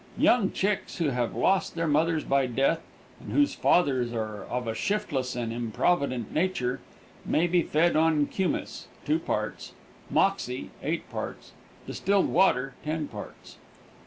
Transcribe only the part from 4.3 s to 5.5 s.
of a shiftless